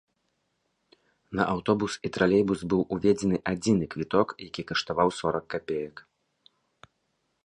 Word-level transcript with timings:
На 1.39 1.43
аўтобус 1.55 1.97
і 2.07 2.11
тралейбус 2.15 2.63
быў 2.73 2.81
уведзены 2.97 3.37
адзіны 3.53 3.85
квіток, 3.97 4.27
які 4.47 4.61
каштаваў 4.71 5.09
сорак 5.19 5.45
капеек. 5.55 5.95